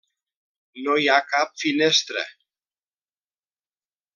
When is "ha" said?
1.09-1.17